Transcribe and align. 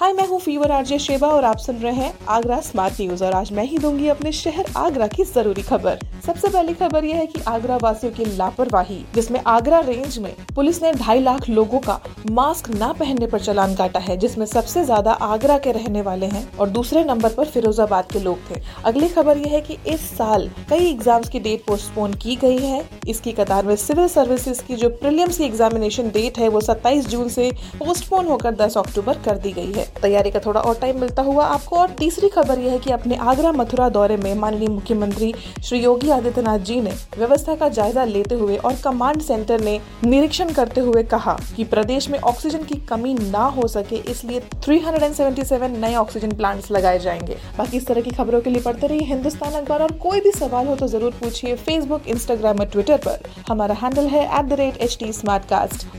हाय, 0.00 0.12
मैं 0.12 0.26
हूँ 0.26 0.38
fever 0.40 0.70
RJ 0.72 0.98
Sheba 0.98 1.28
और 1.28 1.44
आप 1.44 1.56
सुन 1.58 1.76
रहे 1.76 1.92
हैं 1.92 2.12
आगरा 2.28 2.58
स्मार्ट 2.60 3.00
न्यूज़ 3.00 3.24
और 3.24 3.32
आज 3.32 3.50
मैं 3.52 3.64
ही 3.64 3.78
दूँगी 3.78 4.06
अपने 4.08 4.30
शहर 4.32 4.66
आगरा 4.76 5.06
की 5.06 5.24
ज़रूरी 5.24 5.62
खबर। 5.62 5.98
सबसे 6.26 6.48
पहली 6.48 6.74
खबर 6.74 7.04
यह 7.04 7.16
है 7.16 7.26
कि 7.26 7.40
आगरा 7.48 7.76
वासियों 7.76 8.12
की 8.12 8.24
लापरवाही, 8.26 8.98
जिसमें 9.14 9.40
आगरा 9.46 9.80
रेंज 9.80 10.18
में 10.18 10.34
पुलिस 10.54 10.82
ने 10.82 10.92
ढाई 10.92 11.20
लाख 11.20 11.48
लोगों 11.48 11.78
का 11.78 11.98
मास्क 12.30 12.70
न 12.72 12.92
पहनने 12.92 13.26
पर 13.26 13.40
चलान 13.40 13.74
काटा 13.76 14.00
है, 14.00 14.16
जिसमें 14.16 14.46
सबसे 14.46 14.84
ज़्यादा 14.84 15.12
आगरा 15.12 15.58
के 15.58 15.72
रहने 15.72 16.02
वाले 16.02 16.26
हैं 16.26 16.46
और 16.56 16.68
दूसरे 16.70 17.04
नंबर 17.04 17.34
पर 17.34 17.44
फिरोजाबाद 17.46 18.10
के 18.12 18.20
लोग 18.20 18.38
थे। 18.50 18.60
अगली 18.84 19.08
खबर 19.08 19.38
यह 19.38 19.52
है 19.52 19.60
कि 19.60 19.76
इस 19.86 20.08
साल 20.10 20.50
कई 20.70 20.90
एग्ज़ाम्स 20.90 21.28
की 21.28 21.40
डेट 21.40 21.64
पोस्टपोन 21.66 22.14
की 22.14 22.36
गई 22.36 22.58
है। 22.58 22.84
इसकी 23.08 23.32
कतार 23.32 23.66
में 23.66 23.76
सिविल 23.76 24.08
सर्विसेज़ 24.08 24.62
की 24.64 24.76
जो 24.76 24.88
प्रीलियम्स 24.90 25.38
की 25.38 25.44
एग्जामिनेशन 25.44 26.10
डेट 26.10 26.38
है, 26.38 26.48
वो 26.48 26.60
27 26.62 27.08
जून 27.08 27.28
से 27.28 27.50
पोस्टपोन 27.78 28.26
होकर 28.26 28.54
10 28.56 28.78
अक्टूबर 28.78 29.22
कर 29.24 29.38
दी 29.38 29.52
गई 29.52 29.72
है। 29.72 29.88
तैयारी 30.02 30.30
का 30.30 30.38
थोड़ा 30.38 30.60
और 30.60 30.74
टाइम 30.74 31.00
मिलता 31.00 31.22
हुआ 31.22 31.44
आपको। 31.44 31.76
और 31.76 31.90
तीसरी 31.90 32.28
खबर 32.28 32.58
यह 32.58 32.72
है 32.72 32.78
कि 32.78 32.90
अपने 32.90 33.16
आगरा 33.16 33.52
मथुरा 33.52 33.88
दौरे 33.88 34.16
में 34.16 34.34
माननीय 34.34 34.68
मुख्यमंत्री 34.68 35.32
श्री 35.64 35.78
योगी 35.78 36.10
आदित्यनाथ 36.10 36.58
जी 36.58 36.80
ने 36.80 36.90
व्यवस्था 37.18 37.54
का 37.54 37.68
जायजा 37.68 38.04
लेते 38.04 38.34
हुए 38.34 38.56
और 38.56 38.76
कमांड 38.84 39.20
सेंटर 39.22 39.60
ने 39.60 39.80
निरीक्षण 40.04 40.52
करते 40.52 40.80
हुए 40.80 41.02
कहा 41.02 41.38
कि 41.56 41.64
प्रदेश 41.64 42.08
में 42.10 42.18
ऑक्सीजन 42.18 42.62
की 42.62 42.74
कमी 42.88 43.14
ना 43.14 43.44
हो 43.46 43.66
सके, 43.68 43.96
इसलिए 43.96 44.40
377 44.40 45.70
नए 45.70 45.94
ऑक्सीजन 45.94 46.30
प्लांट्स 46.30 46.70
लगाए 46.70 46.98
जाएँगे। 46.98 47.36
बाकी 47.58 47.76
इस 47.76 47.86
तरह 47.86 48.00
की 48.00 48.10
खबरों 48.10 48.40
के 48.40 48.50
लिए 48.50 48.62
पढ़ते 48.62 48.86
रहिए 48.86 49.06
हिंदुस्तान 49.06 49.52
अखबार। 49.52 49.82
और 49.82 49.92
कोई 49.92 50.20
भी 50.20 50.30
सवाल 50.30 50.66
हो 50.66 50.76
तो 50.76 50.86
ज़रूर 50.86 51.10
पूछिए 51.12 51.54
फेसबुक 51.56 52.08
इंस्टाग्राम 52.08 52.58
और 52.58 52.66
ट्विटर 52.66 52.96
पर। 52.96 53.28
हमारा 53.48 53.74
हैंडल 53.74 54.06
है 54.06 54.24
एट 54.40 54.98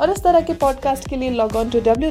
और 0.00 0.10
इस 0.10 0.22
तरह 0.22 0.40
के 0.40 0.52
पॉडकास्ट 0.54 1.08
के 1.08 1.16
लिए 1.16 1.30
log 1.30 1.56
on 1.56 1.70
to 1.70 1.80
W 1.80 2.10